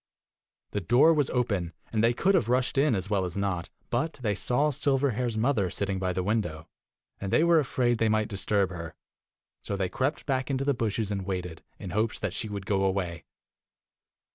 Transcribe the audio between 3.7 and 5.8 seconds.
but they saw Silverhair's mother